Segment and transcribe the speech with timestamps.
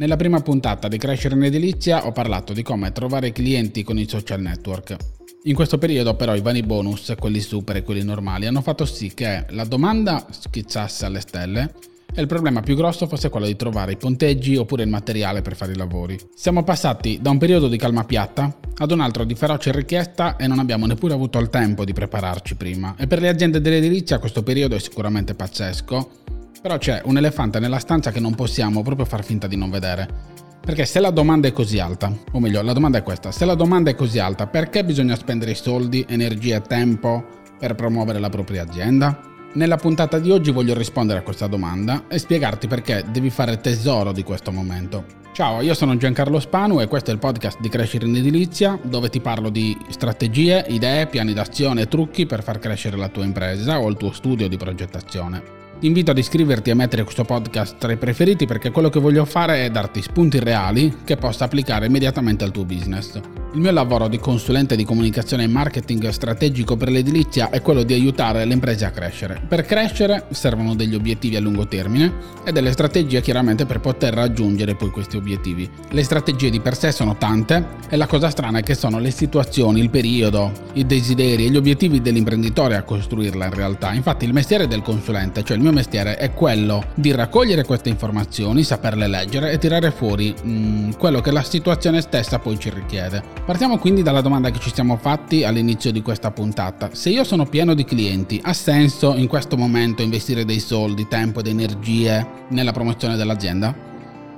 [0.00, 4.08] Nella prima puntata di Crescere in Edilizia ho parlato di come trovare clienti con i
[4.08, 4.96] social network.
[5.42, 9.12] In questo periodo però i vari bonus, quelli super e quelli normali, hanno fatto sì
[9.12, 11.74] che la domanda schizzasse alle stelle
[12.14, 15.54] e il problema più grosso fosse quello di trovare i ponteggi oppure il materiale per
[15.54, 16.18] fare i lavori.
[16.34, 20.46] Siamo passati da un periodo di calma piatta ad un altro di feroce richiesta e
[20.46, 22.94] non abbiamo neppure avuto il tempo di prepararci prima.
[22.96, 26.20] E per le aziende dell'edilizia questo periodo è sicuramente pazzesco
[26.60, 30.38] però c'è un elefante nella stanza che non possiamo proprio far finta di non vedere.
[30.60, 33.54] Perché se la domanda è così alta, o meglio, la domanda è questa, se la
[33.54, 37.24] domanda è così alta, perché bisogna spendere soldi, energie e tempo
[37.58, 39.20] per promuovere la propria azienda?
[39.52, 44.12] Nella puntata di oggi voglio rispondere a questa domanda e spiegarti perché devi fare tesoro
[44.12, 45.18] di questo momento.
[45.32, 49.08] Ciao, io sono Giancarlo Spanu e questo è il podcast di Crescere in Edilizia, dove
[49.08, 53.80] ti parlo di strategie, idee, piani d'azione e trucchi per far crescere la tua impresa
[53.80, 55.59] o il tuo studio di progettazione.
[55.80, 59.00] Ti invito ad iscriverti e a mettere questo podcast tra i preferiti perché quello che
[59.00, 63.18] voglio fare è darti spunti reali che possa applicare immediatamente al tuo business.
[63.52, 67.92] Il mio lavoro di consulente di comunicazione e marketing strategico per l'edilizia è quello di
[67.92, 69.40] aiutare le imprese a crescere.
[69.48, 72.12] Per crescere servono degli obiettivi a lungo termine
[72.44, 75.68] e delle strategie chiaramente per poter raggiungere poi questi obiettivi.
[75.88, 79.10] Le strategie di per sé sono tante e la cosa strana è che sono le
[79.10, 83.92] situazioni, il periodo, i desideri e gli obiettivi dell'imprenditore a costruirla in realtà.
[83.92, 88.62] Infatti il mestiere del consulente, cioè il mio mestiere, è quello di raccogliere queste informazioni,
[88.62, 93.39] saperle leggere e tirare fuori mm, quello che la situazione stessa poi ci richiede.
[93.44, 96.90] Partiamo quindi dalla domanda che ci siamo fatti all'inizio di questa puntata.
[96.92, 101.40] Se io sono pieno di clienti, ha senso in questo momento investire dei soldi, tempo
[101.40, 103.74] ed energie nella promozione dell'azienda?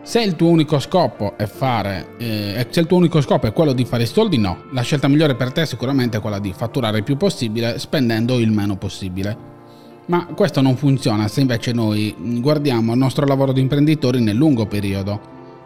[0.03, 3.73] Se il tuo unico scopo è fare, eh, se il tuo unico scopo è quello
[3.73, 4.65] di fare soldi, no.
[4.73, 8.51] La scelta migliore per te è sicuramente quella di fatturare il più possibile spendendo il
[8.51, 9.51] meno possibile.
[10.07, 14.67] Ma questo non funziona se invece noi guardiamo il nostro lavoro di imprenditori nel lungo
[14.67, 15.21] periodo.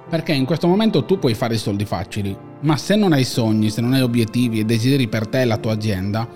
[0.09, 2.37] Perché in questo momento tu puoi fare i soldi facili,
[2.67, 5.57] ma se non hai sogni, se non hai obiettivi e desideri per te e la
[5.57, 6.29] tua azienda,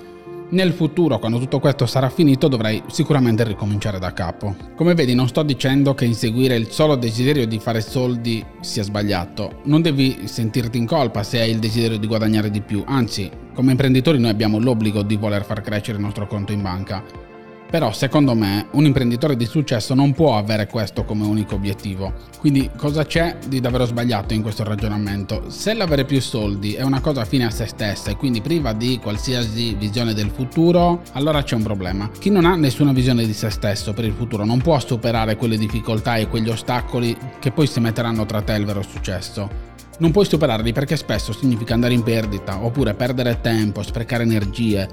[0.51, 4.55] nel futuro, quando tutto questo sarà finito, dovrai sicuramente ricominciare da capo.
[4.77, 9.61] Come vedi, non sto dicendo che inseguire il solo desiderio di fare soldi sia sbagliato.
[9.65, 12.83] Non devi sentirti in colpa se hai il desiderio di guadagnare di più.
[12.87, 17.30] Anzi, come imprenditori noi abbiamo l'obbligo di voler far crescere il nostro conto in banca.
[17.71, 22.13] Però secondo me un imprenditore di successo non può avere questo come unico obiettivo.
[22.39, 25.45] Quindi cosa c'è di davvero sbagliato in questo ragionamento?
[25.51, 28.99] Se l'avere più soldi è una cosa fine a se stessa e quindi priva di
[29.01, 32.11] qualsiasi visione del futuro, allora c'è un problema.
[32.19, 35.57] Chi non ha nessuna visione di se stesso per il futuro non può superare quelle
[35.57, 39.69] difficoltà e quegli ostacoli che poi si metteranno tra te e il vero successo.
[40.01, 44.89] Non puoi superarli perché spesso significa andare in perdita, oppure perdere tempo, sprecare energie,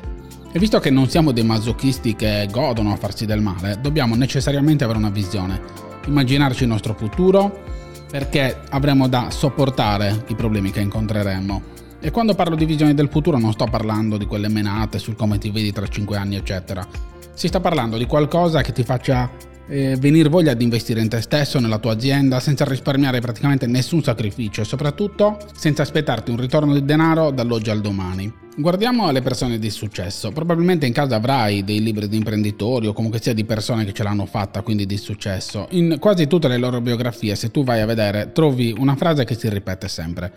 [0.51, 4.83] e visto che non siamo dei masochisti che godono a farsi del male, dobbiamo necessariamente
[4.83, 5.59] avere una visione,
[6.05, 7.63] immaginarci il nostro futuro,
[8.09, 11.75] perché avremo da sopportare i problemi che incontreremo.
[11.99, 15.37] E quando parlo di visione del futuro non sto parlando di quelle menate sul come
[15.37, 16.85] ti vedi tra 5 anni, eccetera.
[17.33, 19.29] Si sta parlando di qualcosa che ti faccia
[19.67, 24.01] eh, venire voglia di investire in te stesso, nella tua azienda, senza risparmiare praticamente nessun
[24.01, 28.45] sacrificio e soprattutto senza aspettarti un ritorno di denaro dall'oggi al domani.
[28.55, 30.31] Guardiamo le persone di successo.
[30.31, 34.01] Probabilmente in casa avrai dei libri di imprenditori o comunque sia di persone che ce
[34.01, 35.67] l'hanno fatta, quindi di successo.
[35.71, 39.35] In quasi tutte le loro biografie, se tu vai a vedere, trovi una frase che
[39.35, 40.33] si ripete sempre.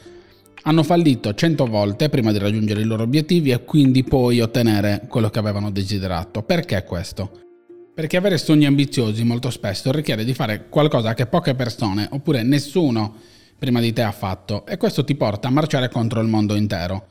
[0.64, 5.30] Hanno fallito 100 volte prima di raggiungere i loro obiettivi e quindi poi ottenere quello
[5.30, 6.42] che avevano desiderato.
[6.42, 7.49] Perché questo?
[7.92, 13.14] Perché avere sogni ambiziosi molto spesso richiede di fare qualcosa che poche persone oppure nessuno
[13.58, 17.06] prima di te ha fatto e questo ti porta a marciare contro il mondo intero.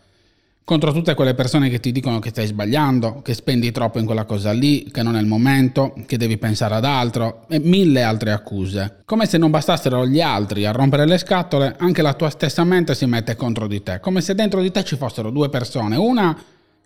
[0.69, 4.25] contro tutte quelle persone che ti dicono che stai sbagliando, che spendi troppo in quella
[4.25, 8.31] cosa lì, che non è il momento, che devi pensare ad altro e mille altre
[8.31, 9.01] accuse.
[9.03, 12.93] Come se non bastassero gli altri a rompere le scatole, anche la tua stessa mente
[12.93, 16.37] si mette contro di te, come se dentro di te ci fossero due persone, una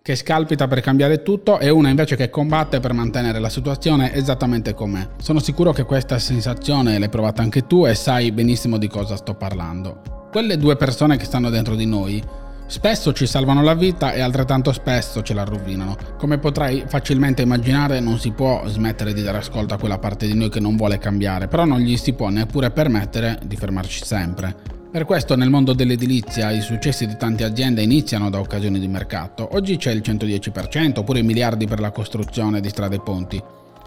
[0.05, 4.73] che scalpita per cambiare tutto e una invece che combatte per mantenere la situazione esattamente
[4.73, 5.07] com'è.
[5.21, 9.33] Sono sicuro che questa sensazione l'hai provata anche tu e sai benissimo di cosa sto
[9.33, 10.27] parlando.
[10.29, 12.21] Quelle due persone che stanno dentro di noi
[12.67, 15.95] spesso ci salvano la vita e altrettanto spesso ce la rovinano.
[16.17, 20.33] Come potrai facilmente immaginare non si può smettere di dare ascolto a quella parte di
[20.33, 24.82] noi che non vuole cambiare, però non gli si può neppure permettere di fermarci sempre.
[24.93, 29.49] Per questo nel mondo dell'edilizia i successi di tante aziende iniziano da occasioni di mercato.
[29.53, 33.41] Oggi c'è il 110% oppure i miliardi per la costruzione di strade e ponti.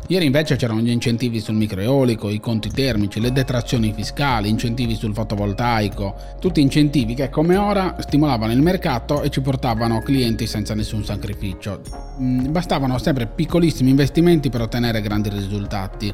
[0.09, 5.15] Ieri invece c'erano gli incentivi sul microeolico, i conti termici, le detrazioni fiscali, incentivi sul
[5.15, 11.05] fotovoltaico, tutti incentivi che come ora stimolavano il mercato e ci portavano clienti senza nessun
[11.05, 11.83] sacrificio.
[12.21, 16.13] Mm, bastavano sempre piccolissimi investimenti per ottenere grandi risultati.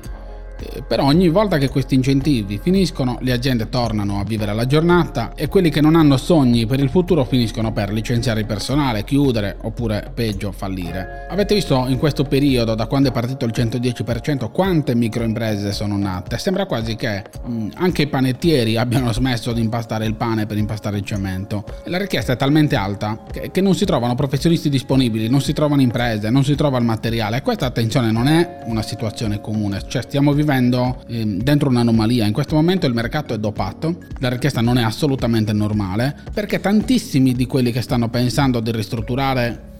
[0.62, 5.32] Eh, però ogni volta che questi incentivi finiscono, le aziende tornano a vivere la giornata
[5.34, 9.56] e quelli che non hanno sogni per il futuro finiscono per licenziare il personale, chiudere
[9.62, 11.26] oppure peggio fallire.
[11.28, 16.38] Avete visto in questo periodo, da quando è partito il 110%, quante microimprese sono nate?
[16.38, 20.56] Sembra quasi che mh, mm, anche i panettieri abbiano smesso di impastare il pane per
[20.56, 21.64] impastare il cemento.
[21.86, 25.82] La richiesta è talmente alta che, che non si trovano professionisti disponibili, non si trovano
[25.82, 27.42] imprese, non si trova il materiale.
[27.42, 32.26] Questa attenzione non è una situazione comune, cioè stiamo vivendo vivendo eh, dentro un'anomalia.
[32.26, 37.32] In questo momento il mercato è dopato, la richiesta non è assolutamente normale, perché tantissimi
[37.32, 39.70] di quelli che stanno pensando di ristrutturare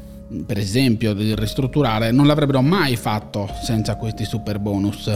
[0.47, 5.11] per esempio di ristrutturare non l'avrebbero mai fatto senza questi super bonus.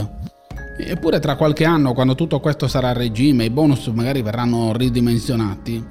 [0.79, 5.83] Eppure tra qualche anno, quando tutto questo sarà a regime, i bonus magari verranno ridimensionati,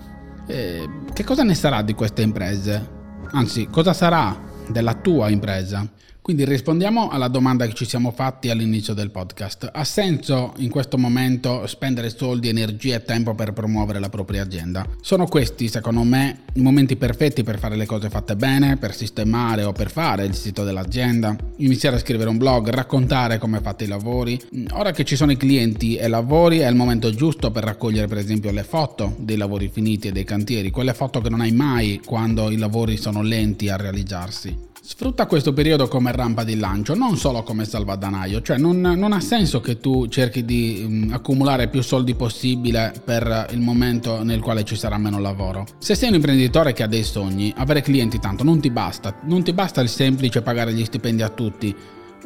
[0.47, 2.95] eh, che cosa ne sarà di queste imprese?
[3.33, 5.85] Anzi, cosa sarà della tua impresa?
[6.27, 9.71] Quindi rispondiamo alla domanda che ci siamo fatti all'inizio del podcast.
[9.73, 14.85] Ha senso in questo momento spendere soldi, energie e tempo per promuovere la propria azienda?
[15.01, 19.63] Sono questi, secondo me, i momenti perfetti per fare le cose fatte bene, per sistemare
[19.63, 23.87] o per fare il sito dell'azienda, iniziare a scrivere un blog, raccontare come fate i
[23.87, 24.37] lavori.
[24.73, 28.19] Ora che ci sono i clienti e lavori è il momento giusto per raccogliere per
[28.19, 32.01] esempio le foto dei lavori finiti e dei cantieri, quelle foto che non hai mai
[32.05, 34.66] quando i lavori sono lenti a realizzarsi.
[34.89, 39.19] Sfrutta questo periodo come rampa di lancio, non solo come salvadanaio, cioè non, non ha
[39.19, 44.63] senso che tu cerchi di um, accumulare più soldi possibile per il momento nel quale
[44.63, 45.67] ci sarà meno lavoro.
[45.79, 49.43] Se sei un imprenditore che ha dei sogni, avere clienti tanto non ti basta, non
[49.43, 51.75] ti basta il semplice pagare gli stipendi a tutti,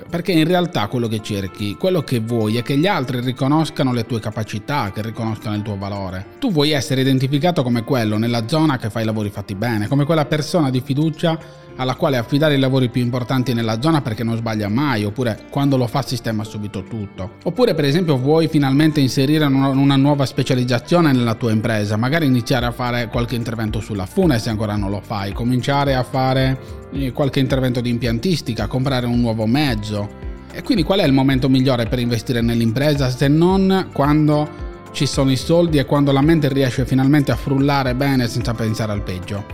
[0.09, 4.07] perché in realtà quello che cerchi, quello che vuoi è che gli altri riconoscano le
[4.07, 6.27] tue capacità, che riconoscano il tuo valore.
[6.39, 10.05] Tu vuoi essere identificato come quello nella zona che fa i lavori fatti bene, come
[10.05, 11.39] quella persona di fiducia
[11.77, 15.77] alla quale affidare i lavori più importanti nella zona perché non sbaglia mai, oppure quando
[15.77, 17.37] lo fa sistema subito tutto.
[17.45, 22.71] Oppure per esempio vuoi finalmente inserire una nuova specializzazione nella tua impresa, magari iniziare a
[22.71, 26.80] fare qualche intervento sulla fune se ancora non lo fai, cominciare a fare
[27.13, 30.09] qualche intervento di impiantistica, comprare un nuovo mezzo.
[30.53, 35.31] E quindi qual è il momento migliore per investire nell'impresa se non quando ci sono
[35.31, 39.45] i soldi e quando la mente riesce finalmente a frullare bene senza pensare al peggio?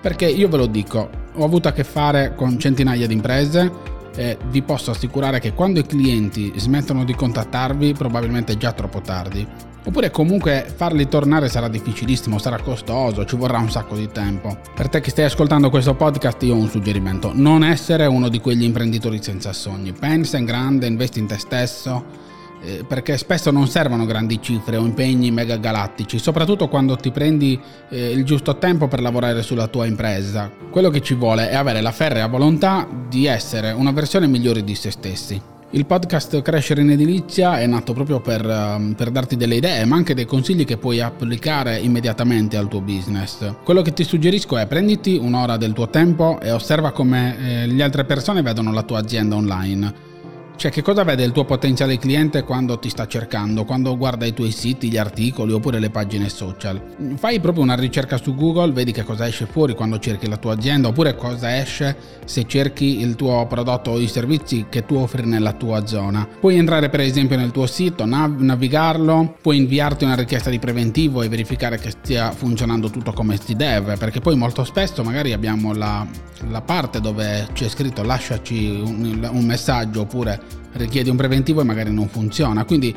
[0.00, 3.70] Perché io ve lo dico, ho avuto a che fare con centinaia di imprese
[4.16, 9.00] e vi posso assicurare che quando i clienti smettono di contattarvi probabilmente è già troppo
[9.00, 9.46] tardi.
[9.82, 14.58] Oppure comunque farli tornare sarà difficilissimo, sarà costoso, ci vorrà un sacco di tempo.
[14.74, 18.40] Per te che stai ascoltando questo podcast io ho un suggerimento, non essere uno di
[18.40, 19.92] quegli imprenditori senza sogni.
[19.92, 22.28] Pensa in grande, investi in te stesso
[22.62, 27.58] eh, perché spesso non servono grandi cifre o impegni mega galattici, soprattutto quando ti prendi
[27.88, 30.50] eh, il giusto tempo per lavorare sulla tua impresa.
[30.70, 34.74] Quello che ci vuole è avere la ferrea volontà di essere una versione migliore di
[34.74, 35.58] se stessi.
[35.72, 39.94] Il podcast Crescere in Edilizia è nato proprio per, uh, per, darti delle idee, ma
[39.94, 43.54] anche dei consigli che puoi applicare immediatamente al tuo business.
[43.62, 47.82] Quello che ti suggerisco è prenditi un'ora del tuo tempo e osserva come eh, le
[47.84, 50.09] altre persone vedono la tua azienda online
[50.60, 54.34] cioè, che cosa vede il tuo potenziale cliente quando ti sta cercando, quando guarda i
[54.34, 56.78] tuoi siti, gli articoli oppure le pagine social?
[57.16, 60.52] Fai proprio una ricerca su Google, vedi che cosa esce fuori quando cerchi la tua
[60.52, 65.24] azienda, oppure cosa esce se cerchi il tuo prodotto o i servizi che tu offri
[65.24, 66.28] nella tua zona.
[66.38, 71.22] Puoi entrare per esempio nel tuo sito, nav- navigarlo, puoi inviarti una richiesta di preventivo
[71.22, 75.72] e verificare che stia funzionando tutto come si deve, perché poi molto spesso magari abbiamo
[75.72, 76.06] la,
[76.50, 81.92] la parte dove c'è scritto lasciaci un, un messaggio oppure richiedi un preventivo e magari
[81.92, 82.64] non funziona.
[82.64, 82.94] Quindi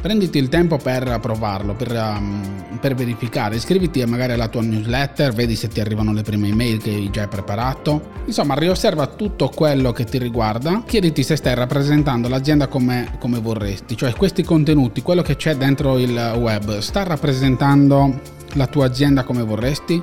[0.00, 5.56] Prenditi il tempo per provarlo, per, um, per, verificare, iscriviti magari alla tua newsletter, vedi
[5.56, 8.10] se ti arrivano le prime email che hai già preparato.
[8.24, 13.96] Insomma, riosserva tutto quello che ti riguarda, chiediti se stai rappresentando l'azienda come, come vorresti,
[13.96, 18.20] cioè questi contenuti, quello che c'è dentro il web, sta rappresentando
[18.52, 20.00] la tua azienda come vorresti?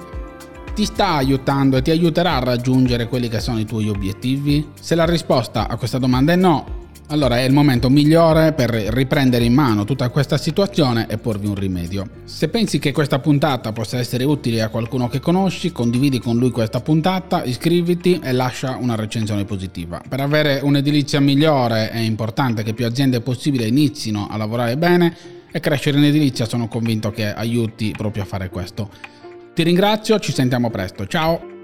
[0.76, 4.72] Ti sta aiutando e ti aiuterà a raggiungere quelli che sono i tuoi obiettivi?
[4.78, 6.75] Se la risposta a questa domanda è no,
[7.08, 11.56] allora è il momento migliore per riprendere in mano tutta questa situazione e porvi un
[11.56, 12.08] rimedio.
[12.24, 16.52] Se pensi che questa puntata possa essere utile a qualcuno che conosci, condividi con lui
[16.52, 20.02] questa puntata, iscriviti e lascia una recensione positiva.
[20.08, 25.16] Per avere un'edilizia migliore è importante che più aziende possibile inizino a lavorare bene
[25.52, 28.90] e crescere in edilizia sono convinto che aiuti proprio a fare questo.
[29.54, 31.55] Ti ringrazio, ci sentiamo presto, ciao!